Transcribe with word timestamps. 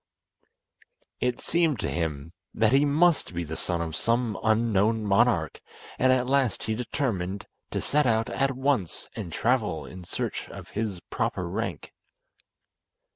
It 1.19 1.39
seemed 1.39 1.79
to 1.81 1.87
him 1.87 2.33
that 2.55 2.71
he 2.71 2.85
must 2.85 3.35
be 3.35 3.43
the 3.43 3.55
son 3.55 3.81
of 3.83 3.95
some 3.95 4.35
unknown 4.41 5.05
monarch, 5.05 5.61
and 5.99 6.11
at 6.11 6.25
last 6.25 6.63
he 6.63 6.73
determined 6.73 7.45
to 7.69 7.81
set 7.81 8.07
out 8.07 8.27
at 8.31 8.55
once 8.55 9.07
and 9.15 9.31
travel 9.31 9.85
in 9.85 10.03
search 10.03 10.49
of 10.49 10.69
his 10.69 11.01
proper 11.11 11.47
rank. 11.47 11.93